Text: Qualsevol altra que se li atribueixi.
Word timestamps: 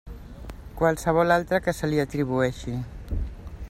Qualsevol 0.79 1.35
altra 1.35 1.61
que 1.67 1.77
se 1.81 1.91
li 1.93 2.03
atribueixi. 2.07 2.79